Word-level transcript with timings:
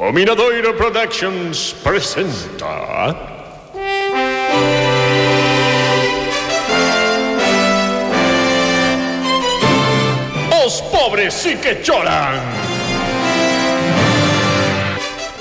O 0.00 0.12
Minadoiro 0.12 0.74
Productions 0.74 1.74
presenta... 1.82 3.16
Os 10.64 10.80
pobres 10.82 11.34
sí 11.34 11.56
que 11.56 11.82
choran. 11.82 12.38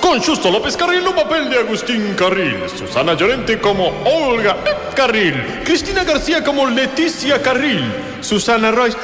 Con 0.02 0.20
Xusto 0.24 0.50
López 0.50 0.76
Carril 0.76 1.04
no 1.04 1.14
papel 1.14 1.52
de 1.52 1.60
Agustín 1.60 2.16
Carril, 2.16 2.68
Susana 2.68 3.14
Llorente 3.14 3.60
como 3.60 3.94
Olga 4.06 4.58
Carril, 4.96 5.62
Cristina 5.66 6.04
García 6.04 6.44
como 6.44 6.66
Leticia 6.66 7.40
Carril, 7.44 7.94
Susana 8.22 8.72
Royce 8.72 8.98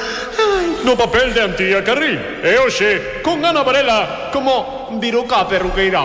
no 0.83 0.97
papel 0.97 1.31
de 1.31 1.41
Antía 1.41 1.83
Carril, 1.83 2.41
e 2.41 2.57
hoxe 2.57 3.21
con 3.21 3.45
Ana 3.45 3.61
Varela 3.61 4.31
como 4.33 4.82
Viruca 4.99 5.47
Perruqueira. 5.47 6.03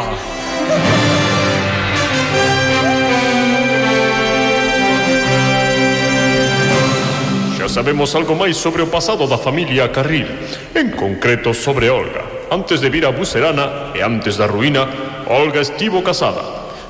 Xa 7.57 7.69
sabemos 7.69 8.15
algo 8.15 8.35
máis 8.35 8.57
sobre 8.57 8.83
o 8.83 8.89
pasado 8.89 9.27
da 9.27 9.37
familia 9.37 9.91
Carril, 9.91 10.29
en 10.75 10.95
concreto 10.95 11.53
sobre 11.53 11.91
Olga. 11.91 12.49
Antes 12.51 12.81
de 12.81 12.89
vir 12.89 13.05
a 13.05 13.13
Bucerana 13.13 13.93
e 13.93 14.01
antes 14.01 14.39
da 14.41 14.47
ruína, 14.47 14.89
Olga 15.29 15.61
estivo 15.61 16.01
casada, 16.01 16.41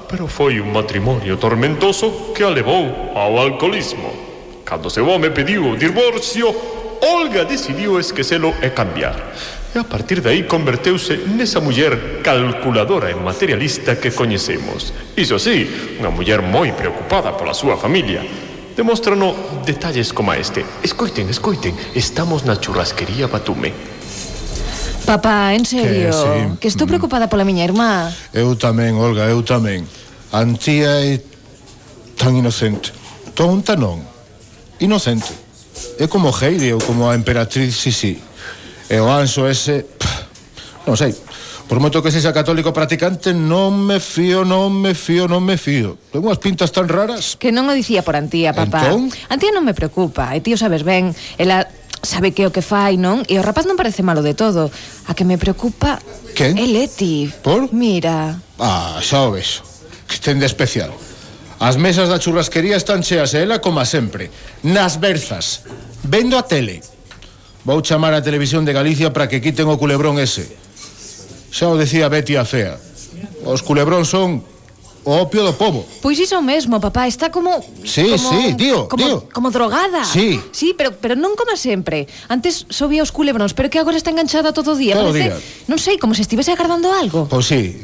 pero 0.07 0.30
foi 0.30 0.60
un 0.62 0.71
matrimonio 0.71 1.37
tormentoso 1.37 2.30
que 2.30 2.46
a 2.46 2.51
levou 2.52 3.12
ao 3.16 3.38
alcoholismo. 3.43 4.12
Cando 4.65 4.91
seu 4.91 5.09
home 5.09 5.30
pediu 5.30 5.73
o 5.73 5.77
divorcio, 5.77 6.55
Olga 7.01 7.45
decidiu 7.45 7.99
esquecelo 7.99 8.55
e 8.62 8.71
cambiar. 8.71 9.16
E 9.75 9.77
a 9.77 9.85
partir 9.85 10.25
de 10.25 10.33
aí 10.33 10.49
converteuse 10.49 11.29
nesa 11.29 11.61
muller 11.61 12.25
calculadora 12.25 13.13
e 13.13 13.17
materialista 13.21 14.01
que 14.01 14.17
coñecemos. 14.17 14.97
Iso 15.13 15.37
sí, 15.37 15.69
unha 16.01 16.09
muller 16.09 16.41
moi 16.41 16.73
preocupada 16.73 17.37
pola 17.37 17.52
súa 17.52 17.77
familia. 17.77 18.25
Demóstrano 18.73 19.60
detalles 19.69 20.16
como 20.16 20.33
este. 20.33 20.65
Escoiten, 20.80 21.29
escoiten, 21.29 21.77
estamos 21.93 22.49
na 22.49 22.57
churrasquería 22.57 23.29
Batume. 23.29 23.77
Papá, 25.05 25.52
en 25.52 25.69
serio, 25.69 26.09
que, 26.09 26.16
sí. 26.16 26.37
que 26.65 26.69
estou 26.73 26.88
mm. 26.88 26.93
preocupada 26.97 27.29
pola 27.29 27.45
miña 27.45 27.69
irmá. 27.69 28.09
Eu 28.32 28.57
tamén, 28.57 28.97
Olga, 28.97 29.29
eu 29.29 29.45
tamén. 29.45 29.85
Antía 30.32 31.05
é 31.05 31.21
tan 32.16 32.41
inocente. 32.41 32.97
Tonta 33.37 33.77
non. 33.77 34.01
Inocente. 34.80 35.29
É 36.01 36.09
como 36.09 36.32
Heidi 36.32 36.73
ou 36.73 36.80
como 36.80 37.05
a 37.05 37.13
emperatriz 37.13 37.77
Sisi. 37.77 38.16
Sí, 38.16 38.25
sí. 38.25 38.29
E 38.89 38.97
o 39.01 39.07
anso 39.13 39.45
ese... 39.45 39.85
Pff, 39.85 40.89
non 40.89 40.97
sei, 40.97 41.13
por 41.69 41.85
moito 41.85 42.01
que 42.01 42.09
sexa 42.09 42.33
católico 42.33 42.73
practicante, 42.73 43.37
non 43.37 43.77
me 43.77 44.01
fío, 44.01 44.49
non 44.49 44.73
me 44.73 44.97
fío, 44.97 45.29
non 45.29 45.45
me 45.45 45.61
fío. 45.61 46.01
Ten 46.09 46.25
unhas 46.25 46.41
pintas 46.41 46.73
tan 46.73 46.89
raras. 46.89 47.37
Que 47.37 47.53
non 47.53 47.69
o 47.69 47.77
dicía 47.77 48.01
por 48.01 48.16
Antía, 48.16 48.57
papá. 48.57 48.89
Entón? 48.89 49.13
Antía 49.29 49.53
non 49.53 49.69
me 49.69 49.77
preocupa, 49.77 50.33
e 50.33 50.41
tío 50.41 50.57
sabes 50.57 50.81
ben, 50.81 51.13
ela 51.37 51.69
sabe 52.01 52.33
que 52.33 52.49
o 52.49 52.55
que 52.55 52.65
fai, 52.65 52.97
non? 52.97 53.21
E 53.29 53.37
o 53.37 53.45
rapaz 53.45 53.69
non 53.69 53.77
parece 53.77 54.01
malo 54.01 54.25
de 54.25 54.33
todo. 54.33 54.73
A 55.05 55.13
que 55.13 55.29
me 55.29 55.37
preocupa... 55.37 56.01
Quen? 56.33 56.57
É 56.57 56.65
Leti. 56.65 57.29
Por? 57.45 57.69
Mira. 57.77 58.41
Ah, 58.57 58.97
xa 59.05 59.29
o 59.29 59.37
ves. 59.37 59.61
Que 60.09 60.16
ten 60.16 60.41
de 60.41 60.49
especial. 60.49 60.97
As 61.61 61.77
mesas 61.77 62.09
da 62.09 62.16
churrasquería 62.16 62.81
están 62.81 63.05
cheas 63.05 63.37
e 63.37 63.45
ela, 63.45 63.61
como 63.61 63.85
sempre, 63.85 64.33
nas 64.65 64.97
berzas, 64.97 65.69
vendo 66.06 66.39
a 66.39 66.47
tele. 66.47 66.81
Vou 67.69 67.84
chamar 67.84 68.16
a 68.16 68.25
televisión 68.25 68.65
de 68.65 68.72
Galicia 68.72 69.12
para 69.12 69.28
que 69.28 69.44
quiten 69.44 69.69
o 69.69 69.77
culebrón 69.77 70.16
ese. 70.16 70.49
Xa 71.53 71.69
o 71.69 71.77
decía 71.77 72.09
Betty 72.09 72.41
a 72.41 72.49
fea. 72.49 72.81
Os 73.44 73.60
culebróns 73.60 74.09
son 74.09 74.41
o 75.05 75.12
opio 75.21 75.44
do 75.44 75.53
povo. 75.53 75.84
Pois 76.00 76.16
iso 76.16 76.41
mesmo, 76.41 76.81
papá, 76.81 77.05
está 77.05 77.28
como 77.28 77.60
Sí, 77.84 78.09
como, 78.09 78.25
sí, 78.33 78.56
tío, 78.56 78.88
como, 78.88 79.05
tío. 79.05 79.16
Como 79.28 79.53
drogada. 79.53 80.00
Sí. 80.09 80.41
Sí, 80.48 80.72
pero 80.72 80.97
pero 80.97 81.12
non 81.12 81.37
como 81.37 81.60
sempre. 81.60 82.09
Antes 82.32 82.65
subía 82.72 83.04
os 83.04 83.12
culebróns, 83.12 83.53
pero 83.53 83.69
que 83.69 83.76
agora 83.76 84.00
está 84.00 84.16
enganchada 84.16 84.56
todo 84.56 84.72
o 84.72 84.81
día, 84.81 84.97
todo 84.97 85.12
parece. 85.12 85.37
Día. 85.37 85.69
Non 85.69 85.76
sei, 85.76 86.00
como 86.00 86.16
se 86.16 86.25
estivese 86.25 86.56
agardando 86.56 86.88
algo. 86.88 87.28
Pois 87.28 87.53
sí. 87.53 87.76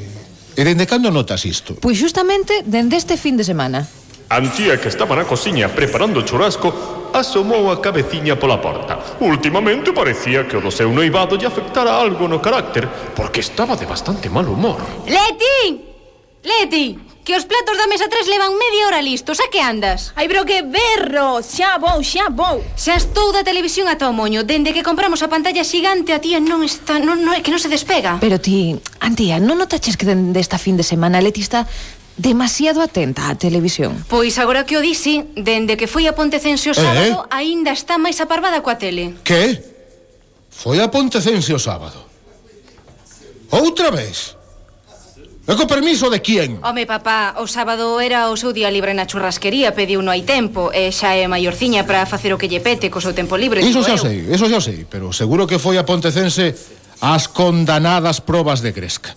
E 0.57 0.65
dende 0.65 0.89
cando 0.89 1.13
notas 1.13 1.45
isto? 1.45 1.77
Pois 1.77 2.01
justamente 2.01 2.65
dende 2.65 2.97
este 2.97 3.21
fin 3.21 3.37
de 3.37 3.45
semana. 3.45 3.85
Antía 4.33 4.81
que 4.81 4.89
estaba 4.89 5.13
na 5.13 5.29
cociña 5.29 5.69
preparando 5.69 6.21
o 6.21 6.25
churrasco, 6.25 6.73
asomou 7.15 7.71
a 7.71 7.79
cabeciña 7.79 8.35
pola 8.35 8.59
porta. 8.59 8.99
Últimamente 9.23 9.95
parecía 9.95 10.43
que 10.45 10.59
o 10.59 10.61
do 10.61 10.75
seu 10.75 10.91
noivado 10.91 11.39
lle 11.39 11.47
afectara 11.47 11.95
algo 11.95 12.27
no 12.27 12.43
carácter, 12.43 12.91
porque 13.15 13.41
estaba 13.41 13.79
de 13.79 13.87
bastante 13.87 14.27
mal 14.27 14.51
humor. 14.51 14.83
Leti! 15.07 15.79
Leti! 16.43 17.15
Que 17.25 17.33
os 17.41 17.49
platos 17.49 17.81
da 17.81 17.89
mesa 17.89 18.05
3 18.05 18.29
levan 18.29 18.53
media 18.61 18.85
hora 18.85 19.01
listos, 19.01 19.41
a 19.41 19.49
que 19.49 19.57
andas? 19.57 20.13
Ai, 20.13 20.29
pero 20.29 20.45
que 20.45 20.61
berro! 20.61 21.41
Xa 21.41 21.81
vou, 21.81 22.05
xa 22.05 22.29
vou! 22.29 22.61
Xa 22.77 23.01
estou 23.01 23.33
da 23.33 23.41
televisión 23.41 23.89
ata 23.89 24.11
o 24.11 24.13
moño, 24.13 24.45
dende 24.45 24.77
que 24.77 24.85
compramos 24.85 25.25
a 25.25 25.33
pantalla 25.33 25.65
xigante 25.65 26.13
a 26.13 26.21
tía 26.21 26.37
non 26.37 26.61
está, 26.61 27.01
non, 27.01 27.25
non 27.25 27.33
é 27.33 27.41
que 27.41 27.49
non 27.49 27.63
se 27.63 27.73
despega. 27.73 28.21
Pero 28.21 28.37
ti, 28.37 28.77
Antía, 29.01 29.41
non 29.41 29.57
notaches 29.57 29.97
que 29.97 30.05
dende 30.05 30.37
esta 30.37 30.61
fin 30.61 30.77
de 30.77 30.85
semana 30.85 31.25
Leti 31.25 31.41
está 31.41 31.65
demasiado 32.17 32.79
atenta 32.83 33.27
á 33.27 33.35
televisión. 33.35 34.07
Pois 34.07 34.39
agora 34.39 34.63
que 34.63 34.79
o 34.79 34.83
dixi, 34.83 35.27
dende 35.35 35.75
que 35.75 35.91
foi 35.91 36.07
a 36.07 36.15
Pontecense 36.15 36.71
o 36.71 36.75
eh? 36.75 36.79
sábado, 36.79 37.27
eh? 37.27 37.35
aínda 37.35 37.75
está 37.75 37.99
máis 37.99 38.23
aparvada 38.23 38.63
coa 38.63 38.79
tele. 38.79 39.19
Que? 39.27 39.59
Foi 40.51 40.79
a 40.79 40.87
Pontecense 40.87 41.51
o 41.51 41.59
sábado. 41.59 41.99
Outra 43.51 43.91
vez. 43.91 44.39
E 45.45 45.53
co 45.53 45.69
permiso 45.69 46.09
de 46.09 46.25
quién? 46.25 46.57
Home, 46.65 46.89
papá, 46.89 47.37
o 47.37 47.45
sábado 47.45 48.01
era 48.01 48.33
o 48.33 48.37
seu 48.41 48.57
día 48.57 48.73
libre 48.73 48.97
na 48.97 49.05
churrasquería, 49.05 49.77
pediu 49.77 50.01
no 50.01 50.09
hai 50.09 50.25
tempo, 50.25 50.73
e 50.73 50.89
xa 50.89 51.13
é 51.21 51.29
maiorciña 51.29 51.85
para 51.85 52.09
facer 52.09 52.33
o 52.33 52.41
que 52.41 52.49
lle 52.49 52.65
pete 52.65 52.89
co 52.89 53.05
seu 53.05 53.13
tempo 53.13 53.37
libre. 53.37 53.61
Iso 53.61 53.85
xa 53.85 54.01
eu. 54.01 54.01
sei, 54.01 54.17
iso 54.33 54.49
xa 54.49 54.63
sei, 54.65 54.89
pero 54.89 55.13
seguro 55.13 55.45
que 55.45 55.61
foi 55.61 55.77
a 55.77 55.85
Pontecense 55.85 56.57
as 57.05 57.29
condanadas 57.29 58.25
probas 58.25 58.65
de 58.65 58.73
Gresca. 58.73 59.13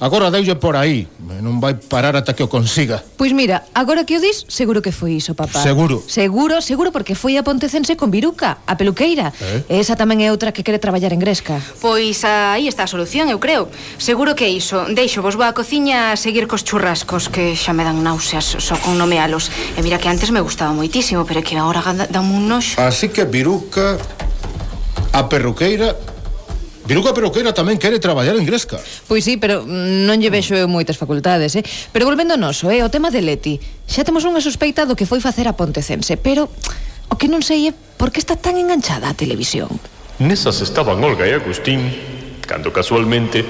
Agora 0.00 0.30
deulle 0.30 0.56
por 0.56 0.80
aí, 0.80 1.04
non 1.44 1.60
vai 1.60 1.76
parar 1.76 2.16
ata 2.16 2.32
que 2.32 2.40
o 2.40 2.48
consiga. 2.48 3.04
Pois 3.20 3.36
mira, 3.36 3.68
agora 3.76 4.08
que 4.08 4.16
o 4.16 4.20
dis, 4.24 4.48
seguro 4.48 4.80
que 4.80 4.96
foi 4.96 5.20
iso, 5.20 5.36
papá. 5.36 5.60
Seguro. 5.60 6.00
Seguro, 6.08 6.64
seguro 6.64 6.88
porque 6.88 7.12
foi 7.12 7.36
a 7.36 7.44
Pontecense 7.44 8.00
con 8.00 8.08
Viruca, 8.08 8.64
a 8.64 8.80
peluqueira. 8.80 9.28
Eh? 9.36 9.68
E 9.68 9.74
esa 9.76 10.00
tamén 10.00 10.24
é 10.24 10.32
outra 10.32 10.56
que 10.56 10.64
quere 10.64 10.80
traballar 10.80 11.12
en 11.12 11.20
Gresca. 11.20 11.60
Pois 11.84 12.24
aí 12.24 12.64
está 12.64 12.88
a 12.88 12.90
solución, 12.90 13.28
eu 13.28 13.36
creo. 13.36 13.68
Seguro 14.00 14.32
que 14.32 14.48
é 14.48 14.50
iso. 14.56 14.88
Deixo 14.88 15.20
vos 15.20 15.36
vou 15.36 15.44
á 15.44 15.52
cociña 15.52 16.16
a 16.16 16.18
seguir 16.18 16.48
cos 16.48 16.64
churrascos 16.64 17.28
que 17.28 17.52
xa 17.52 17.76
me 17.76 17.84
dan 17.84 18.00
náuseas 18.00 18.56
só 18.56 18.80
con 18.80 18.96
nomealos. 18.96 19.52
E 19.76 19.84
mira 19.84 20.00
que 20.00 20.08
antes 20.08 20.32
me 20.32 20.40
gustaba 20.40 20.72
moitísimo, 20.72 21.28
pero 21.28 21.44
que 21.44 21.60
agora 21.60 21.84
dan 21.92 22.24
un 22.24 22.48
noxo. 22.48 22.80
Así 22.80 23.12
que 23.12 23.28
Viruca, 23.28 24.00
a 25.12 25.28
perruqueira 25.28 25.92
Viruca 26.90 27.14
Peroquera 27.14 27.54
tamén 27.54 27.78
quere 27.78 28.02
traballar 28.02 28.34
en 28.34 28.42
Gresca. 28.42 28.74
Pois 29.06 29.22
sí, 29.22 29.38
pero 29.38 29.62
mm, 29.62 30.10
non 30.10 30.18
lle 30.18 30.26
vexo 30.26 30.58
eu 30.58 30.66
moitas 30.66 30.98
facultades, 30.98 31.54
eh? 31.54 31.62
Pero 31.94 32.02
volvendo 32.02 32.34
noso, 32.34 32.66
eh, 32.66 32.82
o 32.82 32.90
tema 32.90 33.14
de 33.14 33.22
Leti. 33.22 33.62
Xa 33.86 34.02
temos 34.02 34.26
unha 34.26 34.42
sospeita 34.42 34.82
do 34.90 34.98
que 34.98 35.06
foi 35.06 35.22
facer 35.22 35.46
a 35.46 35.54
Pontecense, 35.54 36.18
pero 36.18 36.50
o 37.06 37.14
que 37.14 37.30
non 37.30 37.46
sei 37.46 37.70
é 37.70 37.72
por 37.94 38.10
que 38.10 38.18
está 38.18 38.34
tan 38.34 38.58
enganchada 38.58 39.06
a 39.06 39.14
televisión. 39.14 39.70
Nesas 40.18 40.66
estaban 40.66 40.98
Olga 40.98 41.30
e 41.30 41.38
Agustín, 41.38 41.94
cando 42.42 42.74
casualmente 42.74 43.46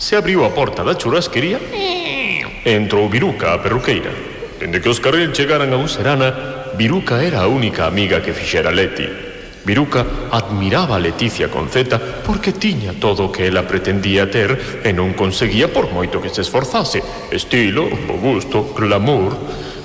se 0.00 0.16
abriu 0.16 0.40
a 0.48 0.56
porta 0.56 0.80
da 0.80 0.96
churrasquería 0.96 1.60
e 1.60 2.48
entrou 2.64 3.12
Viruca 3.12 3.52
a 3.52 3.60
perruqueira. 3.60 4.08
Dende 4.56 4.80
que 4.80 4.88
os 4.88 5.04
Carrel 5.04 5.36
chegaran 5.36 5.68
a 5.68 5.76
Userana, 5.76 6.72
Viruca 6.80 7.20
era 7.20 7.44
a 7.44 7.52
única 7.52 7.84
amiga 7.84 8.24
que 8.24 8.32
fixera 8.32 8.72
Leti. 8.72 9.27
Miruca 9.68 10.06
admiraba 10.32 10.96
a 10.96 10.98
Leticia 10.98 11.52
Conceta 11.52 12.00
porque 12.00 12.56
tiña 12.56 12.96
todo 12.96 13.28
o 13.28 13.32
que 13.32 13.44
ela 13.44 13.68
pretendía 13.68 14.24
ter 14.24 14.80
e 14.80 14.96
non 14.96 15.12
conseguía 15.12 15.68
por 15.68 15.92
moito 15.92 16.24
que 16.24 16.32
se 16.32 16.40
esforzase. 16.40 17.04
Estilo, 17.28 17.84
bo 18.08 18.16
gusto, 18.16 18.72
glamour... 18.72 19.36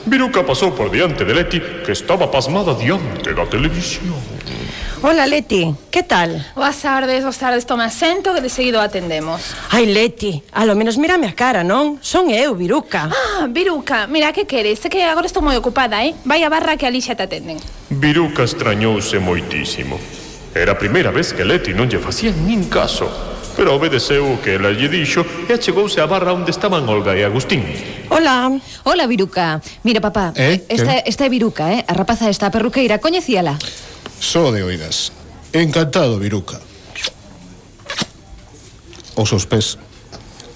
Miruca 0.03 0.43
pasou 0.43 0.71
por 0.75 0.91
diante 0.91 1.23
de 1.23 1.31
Leti 1.35 1.59
que 1.83 1.91
estaba 1.95 2.31
pasmada 2.31 2.75
diante 2.75 3.35
da 3.35 3.43
televisión. 3.43 4.15
Hola 5.05 5.27
Leti, 5.27 5.75
que 5.91 6.01
tal? 6.01 6.47
Boas 6.55 6.79
tardes, 6.79 7.23
boas 7.23 7.37
tardes, 7.37 7.65
toma 7.65 7.91
asento 7.91 8.33
que 8.33 8.39
de 8.39 8.47
seguido 8.47 8.79
atendemos. 8.79 9.51
Ai 9.75 9.83
Leti, 9.83 10.39
a 10.55 10.63
lo 10.63 10.79
menos 10.79 10.95
mírame 10.95 11.27
a 11.27 11.35
cara, 11.35 11.59
non? 11.59 11.99
Son 11.99 12.31
eu, 12.31 12.55
Viruca. 12.55 13.11
Ah, 13.11 13.51
Viruca, 13.51 14.07
mira 14.07 14.31
que 14.31 14.47
queres, 14.47 14.79
que 14.87 15.03
agora 15.03 15.27
estou 15.27 15.43
moi 15.43 15.59
ocupada, 15.59 15.99
eh? 16.07 16.15
Vai 16.23 16.47
a 16.47 16.49
barra 16.49 16.79
que 16.79 16.87
ali 16.87 17.03
xa 17.03 17.19
te 17.19 17.27
atenden 17.27 17.59
Viruca 17.91 18.47
extrañouse 18.47 19.19
moitísimo. 19.19 19.99
Era 20.55 20.71
a 20.71 20.79
primeira 20.79 21.11
vez 21.11 21.35
que 21.35 21.43
Leti 21.43 21.75
non 21.75 21.91
lle 21.91 21.99
facía 21.99 22.31
nin 22.31 22.71
caso 22.71 23.11
Pero 23.59 23.75
obedeceu 23.75 24.23
o 24.23 24.39
que 24.39 24.55
ela 24.55 24.71
lle 24.71 24.87
dixo 24.87 25.27
e 25.45 25.53
achegouse 25.53 25.99
á 25.99 26.07
barra 26.07 26.31
onde 26.31 26.49
estaban 26.49 26.87
Olga 26.89 27.13
e 27.13 27.27
Agustín. 27.27 27.61
Hola. 28.09 28.55
Hola 28.87 29.05
Viruca, 29.05 29.59
mira 29.83 29.99
papá, 29.99 30.31
eh, 30.39 30.63
esta, 30.71 31.03
que? 31.03 31.11
esta 31.11 31.27
é 31.27 31.29
Viruca, 31.29 31.69
eh? 31.75 31.85
a 31.85 31.93
rapaza 31.93 32.31
esta 32.31 32.47
a 32.47 32.55
perruqueira, 32.55 32.97
coñecíala. 32.97 33.59
Só 34.23 34.53
de 34.53 34.63
oidas. 34.63 35.11
Encantado, 35.51 36.17
Viruca. 36.17 36.61
Os 39.19 39.29
os 39.35 39.43
pés. 39.45 39.77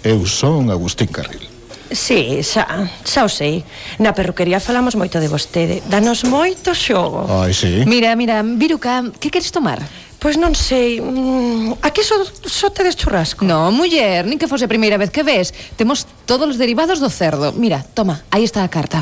Eu 0.07 0.23
son 0.23 0.71
Agustín 0.71 1.11
Carril. 1.11 1.43
Sí, 1.91 2.39
xa, 2.43 2.63
xa 3.03 3.23
o 3.23 3.31
sei 3.31 3.63
Na 3.95 4.11
perruquería 4.11 4.59
falamos 4.59 4.99
moito 4.99 5.23
de 5.23 5.31
vostede 5.31 5.79
Danos 5.87 6.27
moito 6.27 6.75
xogo 6.75 7.23
Ai, 7.31 7.55
sí 7.55 7.87
Mira, 7.87 8.11
mira, 8.19 8.43
Viruca, 8.43 9.07
que 9.15 9.31
queres 9.31 9.55
tomar? 9.55 9.79
Pois 10.19 10.35
non 10.35 10.51
sei, 10.51 10.99
mm, 10.99 11.79
aquí 11.79 12.03
só, 12.03 12.19
só 12.43 12.67
tedes 12.75 12.99
churrasco 12.99 13.47
No, 13.47 13.71
muller, 13.71 14.27
nin 14.27 14.35
que 14.35 14.51
fose 14.51 14.67
a 14.67 14.71
primeira 14.71 14.99
vez 14.99 15.15
que 15.15 15.23
ves 15.23 15.55
Temos 15.79 16.03
todos 16.27 16.51
os 16.51 16.59
derivados 16.59 16.99
do 16.99 17.07
cerdo 17.07 17.55
Mira, 17.55 17.79
toma, 17.95 18.19
aí 18.35 18.43
está 18.43 18.67
a 18.67 18.71
carta 18.71 18.99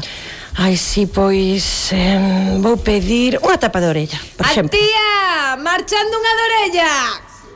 Ai, 0.58 0.78
si, 0.78 1.06
pois 1.06 1.92
eh, 1.92 2.58
vou 2.64 2.80
pedir 2.80 3.36
unha 3.44 3.60
tapa 3.60 3.84
de 3.84 3.92
orella, 3.92 4.20
por 4.40 4.48
exemplo. 4.48 4.72
Antía, 4.72 5.60
marchando 5.60 6.16
unha 6.16 6.34
de 6.34 6.44
orella. 6.48 6.92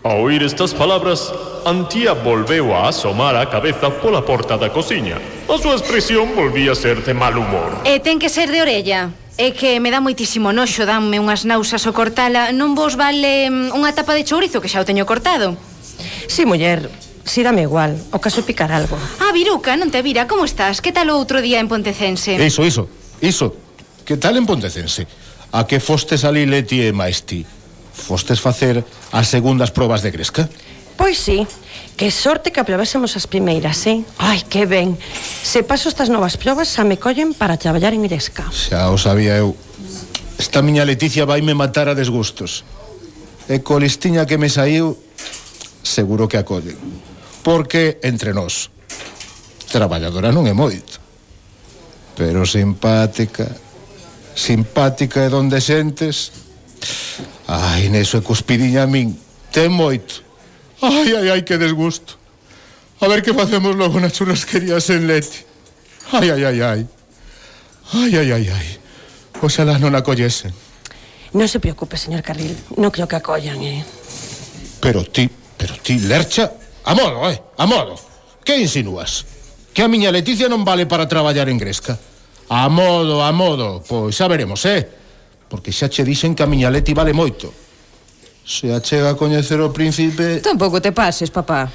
Ao 0.04 0.19
oír 0.28 0.44
estas 0.44 0.75
palabras, 0.75 1.31
Antía 1.63 2.12
volveu 2.12 2.75
a 2.75 2.92
asomar 2.92 3.40
a 3.40 3.48
cabeza 3.48 3.88
pola 4.04 4.24
porta 4.24 4.60
da 4.60 4.68
cociña. 4.68 5.16
A 5.48 5.56
súa 5.56 5.80
expresión 5.80 6.36
volvía 6.36 6.72
a 6.72 6.80
ser 6.80 7.00
de 7.00 7.16
mal 7.16 7.40
humor. 7.40 7.84
E 7.88 8.04
ten 8.04 8.19
que 8.19 8.28
ser 8.28 8.51
de 8.51 8.60
orella. 8.60 9.16
É 9.40 9.56
que 9.56 9.80
me 9.80 9.92
dá 9.96 10.04
moitísimo 10.04 10.51
noxo, 10.51 10.84
danme 10.84 11.24
unhas 11.24 11.48
náusas 11.48 11.88
o 11.88 11.96
cortala. 11.96 12.51
Non 12.51 12.75
vos 12.75 13.00
vale 13.00 13.48
unha 13.48 13.92
tapa 13.96 14.12
de 14.12 14.28
chourizo 14.28 14.60
que 14.60 14.68
xa 14.68 14.84
o 14.84 14.88
teño 14.88 15.07
cortado? 15.07 15.56
Si, 16.28 16.44
sí, 16.44 16.48
muller, 16.48 16.92
Si 17.30 17.46
dame 17.46 17.62
igual, 17.62 17.94
o 18.10 18.18
caso 18.18 18.42
picar 18.42 18.74
algo 18.74 18.98
Ah, 19.22 19.30
Viruca, 19.30 19.78
non 19.78 19.94
te 19.94 20.02
vira, 20.02 20.26
como 20.26 20.50
estás? 20.50 20.81
Que 20.81 20.90
tal 20.90 21.14
o 21.14 21.16
outro 21.22 21.46
día 21.46 21.62
en 21.62 21.70
Pontecense? 21.70 22.34
Iso, 22.42 22.66
iso, 22.66 22.90
iso 23.22 23.54
Que 24.02 24.18
tal 24.18 24.34
en 24.42 24.50
Pontecense? 24.50 25.06
A 25.54 25.70
que 25.70 25.78
fostes 25.78 26.26
ali 26.26 26.50
Leti 26.50 26.81
e 26.81 26.90
Maesti? 26.90 27.46
Fostes 27.94 28.42
facer 28.42 28.81
as 29.14 29.30
segundas 29.30 29.70
probas 29.70 30.02
de 30.02 30.10
Gresca? 30.10 30.50
Pois 30.98 31.22
sí, 31.22 31.46
que 31.94 32.10
sorte 32.10 32.50
que 32.50 32.66
aprobásemos 32.66 33.14
as 33.14 33.30
primeiras, 33.30 33.78
eh? 33.86 34.02
Ai, 34.18 34.42
que 34.50 34.66
ben 34.66 34.98
Se 35.46 35.62
paso 35.62 35.86
estas 35.86 36.10
novas 36.10 36.34
probas, 36.34 36.74
xa 36.74 36.82
me 36.82 36.98
collen 36.98 37.38
para 37.38 37.62
traballar 37.62 37.94
en 37.94 38.10
Gresca 38.10 38.50
Xa 38.50 38.90
o 38.90 38.98
sabía 38.98 39.38
eu 39.38 39.54
Esta 40.42 40.66
miña 40.66 40.82
Leticia 40.82 41.30
vaime 41.30 41.54
matar 41.54 41.94
a 41.94 41.94
desgustos 41.94 42.66
E 43.46 43.62
co 43.62 43.78
listiña 43.78 44.25
que 44.25 44.42
me 44.42 44.50
saiu 44.50 44.98
Seguro 45.86 46.25
que 46.25 46.42
a 46.42 46.44
collen 46.44 47.09
porque 47.50 47.98
entre 48.04 48.30
nós 48.30 48.69
traballadora 49.74 50.30
non 50.30 50.46
é 50.46 50.54
moito 50.54 51.01
pero 52.13 52.46
simpática 52.46 53.50
simpática 54.38 55.25
e 55.25 55.34
donde 55.34 55.57
xentes 55.57 56.30
ai, 57.50 57.90
neso 57.90 58.22
e 58.22 58.25
cuspidiña 58.30 58.86
a 58.86 58.92
min 58.94 59.18
ten 59.50 59.74
moito. 59.74 60.22
Ai, 60.78 61.10
ai, 61.18 61.28
ai, 61.34 61.42
que 61.42 61.57
desgusto. 61.57 62.22
A 63.01 63.10
ver 63.10 63.25
que 63.25 63.34
facemos 63.34 63.74
logo 63.74 63.98
na 63.98 64.13
churrasquería 64.13 64.78
sen 64.78 65.10
lete 65.10 65.42
ai, 66.13 66.30
ai, 66.30 66.46
ai, 66.46 66.62
ai. 66.62 66.81
Ai, 67.98 68.13
ai, 68.13 68.30
ai, 68.30 68.46
ai. 68.46 68.69
Oxalá 69.42 69.81
non 69.81 69.98
a 69.98 70.06
collesen 70.06 70.54
non 71.34 71.50
se 71.50 71.57
preocupe, 71.57 71.98
señor 71.98 72.22
Carril. 72.22 72.54
Non 72.78 72.94
creo 72.94 73.10
que 73.10 73.18
acollan, 73.18 73.57
eh. 73.66 73.81
Pero 74.78 75.01
ti, 75.01 75.25
pero 75.57 75.74
ti, 75.81 75.98
Lercha 75.98 76.69
A 76.89 76.95
modo, 76.95 77.30
eh, 77.30 77.38
a 77.56 77.68
modo. 77.69 77.94
Que 78.44 78.57
insinúas? 78.57 79.21
Que 79.77 79.86
a 79.86 79.88
miña 79.88 80.09
Leticia 80.09 80.50
non 80.50 80.65
vale 80.65 80.89
para 80.89 81.06
traballar 81.06 81.45
en 81.45 81.62
Gresca. 81.62 81.94
A 82.50 82.65
modo, 82.65 83.21
a 83.21 83.30
modo, 83.30 83.86
pois 83.86 84.18
xa 84.18 84.25
veremos, 84.25 84.65
eh? 84.65 84.89
Porque 85.45 85.69
xa 85.69 85.86
che 85.86 86.01
dixen 86.01 86.33
que 86.33 86.41
a 86.41 86.50
miña 86.50 86.74
Leti 86.74 86.97
vale 86.97 87.13
moito. 87.13 87.53
Se 88.41 88.74
a 88.74 88.81
chega 88.81 89.13
a 89.13 89.15
coñecer 89.15 89.62
o 89.62 89.69
príncipe... 89.69 90.41
Tampouco 90.41 90.81
te 90.81 90.89
pases, 90.89 91.30
papá. 91.30 91.69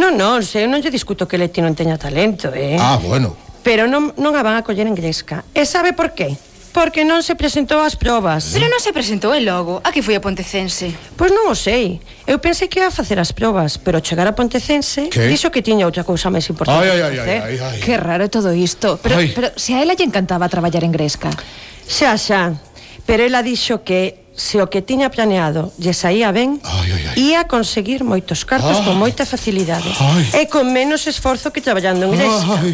Non, 0.00 0.16
non, 0.16 0.40
se 0.40 0.64
eu 0.64 0.68
non 0.72 0.80
lle 0.80 0.88
discuto 0.88 1.28
que 1.28 1.36
Leti 1.36 1.60
non 1.60 1.76
teña 1.76 2.00
talento, 2.00 2.48
eh? 2.56 2.80
Ah, 2.80 2.96
bueno. 2.96 3.36
Pero 3.60 3.84
non, 3.84 4.16
non 4.16 4.32
a 4.32 4.40
van 4.40 4.56
a 4.56 4.64
coller 4.64 4.88
en 4.88 4.96
Gresca. 4.96 5.44
E 5.52 5.68
sabe 5.68 5.92
por 5.92 6.16
qué? 6.16 6.32
porque 6.78 7.02
non 7.02 7.26
se 7.26 7.34
presentou 7.34 7.82
ás 7.82 7.98
probas. 7.98 8.54
Pero 8.54 8.70
non 8.70 8.78
se 8.78 8.94
presentou 8.94 9.34
en 9.34 9.42
Logo, 9.42 9.82
a 9.82 9.90
que 9.90 9.98
foi 9.98 10.14
a 10.14 10.22
Pontecense? 10.22 10.94
Pois 11.18 11.34
non 11.34 11.50
o 11.50 11.58
sei. 11.58 11.98
Eu 12.22 12.38
pensei 12.38 12.70
que 12.70 12.78
ia 12.78 12.94
facer 12.94 13.18
as 13.18 13.34
probas, 13.34 13.82
pero 13.82 13.98
chegar 13.98 14.30
a 14.30 14.38
Pontecense 14.38 15.10
¿Qué? 15.10 15.26
dixo 15.26 15.50
que 15.50 15.58
tiña 15.58 15.90
outra 15.90 16.06
cousa 16.06 16.30
máis 16.30 16.46
importante. 16.46 16.86
Ai, 16.86 17.02
ai, 17.02 17.18
ai, 17.18 17.34
ai, 17.34 17.56
ai. 17.58 17.78
Que 17.82 17.98
raro 17.98 18.30
todo 18.30 18.54
isto. 18.54 18.94
Pero, 19.02 19.18
ai. 19.18 19.34
pero 19.34 19.50
se 19.58 19.74
a 19.74 19.82
ela 19.82 19.98
lle 19.98 20.06
encantaba 20.06 20.46
traballar 20.46 20.86
en 20.86 20.94
Gresca. 20.94 21.34
Xa, 21.82 22.14
xa. 22.14 22.54
Pero 23.02 23.26
ela 23.26 23.42
dixo 23.42 23.82
que 23.82 24.30
se 24.38 24.62
o 24.62 24.70
que 24.70 24.78
tiña 24.78 25.10
planeado 25.10 25.74
lle 25.82 25.90
saía 25.90 26.30
ben, 26.30 26.62
ai, 26.62 26.94
ai, 26.94 27.04
ai. 27.10 27.14
ia 27.18 27.50
conseguir 27.50 28.06
moitos 28.06 28.46
cartos 28.46 28.78
ai. 28.78 28.86
con 28.86 28.94
moita 28.94 29.26
facilidade 29.26 29.90
ai. 29.98 30.30
e 30.30 30.46
con 30.46 30.70
menos 30.70 31.10
esforzo 31.10 31.50
que 31.50 31.58
traballando 31.58 32.06
en 32.06 32.14
Gresca. 32.14 32.62
Ai. 32.62 32.70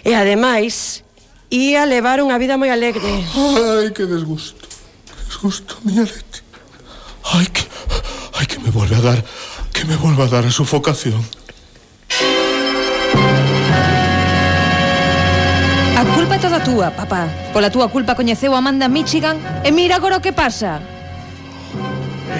E 0.00 0.16
ademais, 0.16 1.03
Ia 1.54 1.86
levar 1.86 2.18
unha 2.18 2.34
vida 2.34 2.58
moi 2.58 2.66
alegre. 2.66 3.06
Ai, 3.06 3.94
que 3.94 4.10
desgusto. 4.10 4.66
Desgusto, 5.30 5.78
miña 5.86 6.02
Leti. 6.02 6.42
Ai, 7.30 7.46
que... 7.46 7.62
Ai, 8.34 8.46
que 8.50 8.58
me 8.58 8.74
volve 8.74 8.98
a 8.98 9.02
dar... 9.14 9.22
Que 9.70 9.86
me 9.86 9.94
volve 9.94 10.26
a 10.26 10.26
dar 10.26 10.42
a 10.42 10.50
sufocación. 10.50 11.22
A 15.94 16.02
culpa 16.10 16.34
é 16.34 16.40
toda 16.42 16.58
túa, 16.58 16.90
papá. 16.90 17.30
Pola 17.54 17.70
túa 17.70 17.86
culpa 17.86 18.18
coñeceu 18.18 18.50
a 18.50 18.58
Amanda 18.58 18.90
Michigan 18.90 19.38
e 19.62 19.70
mira 19.70 20.02
agora 20.02 20.18
o 20.18 20.24
que 20.24 20.34
pasa. 20.34 20.82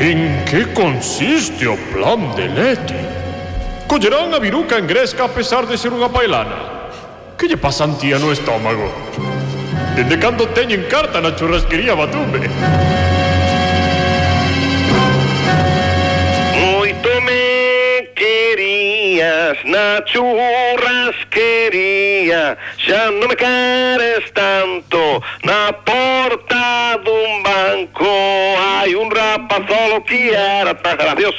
En 0.02 0.42
que 0.42 0.74
consiste 0.74 1.70
o 1.70 1.78
plan 1.94 2.34
de 2.34 2.50
Leti? 2.50 2.98
Collerán 3.86 4.34
a 4.34 4.42
viruca 4.42 4.74
engresca 4.74 5.22
a 5.22 5.30
pesar 5.30 5.70
de 5.70 5.78
ser 5.78 5.94
unha 5.94 6.10
pailana 6.10 6.73
Que 7.44 7.48
lle 7.48 7.56
pasa 7.58 7.84
a 7.84 7.88
Antía 7.88 8.18
no 8.18 8.32
estómago? 8.32 8.90
Dende 9.94 10.18
cando 10.18 10.48
teñen 10.56 10.88
carta 10.88 11.20
na 11.20 11.36
churrasquería 11.36 11.94
Batumbe? 11.94 12.48
Moito 16.56 17.20
me 17.20 18.08
querías 18.16 19.58
na 19.66 20.00
churrasquería 20.08 22.56
Xa 22.80 23.12
non 23.12 23.28
me 23.28 23.36
queres 23.36 24.24
tanto 24.32 25.20
Na 25.44 25.68
porta 25.84 26.96
dun 27.04 27.44
banco 27.44 28.08
Hai 28.56 28.96
un 28.96 29.12
rapazolo 29.12 30.00
que 30.08 30.32
era 30.32 30.72
tan 30.80 30.96
gracioso 30.96 31.32